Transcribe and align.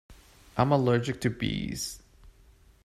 I 0.57 0.63
am 0.63 0.71
allergic 0.71 1.21
to 1.21 1.29
bees. 1.29 2.01